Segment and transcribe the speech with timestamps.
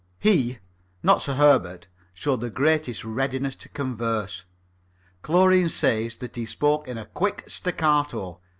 [0.17, 0.57] He
[1.03, 4.45] not Sir Herbert showed the greatest readiness to converse.
[5.21, 8.41] Chlorine says that he spoke in a quick staccato.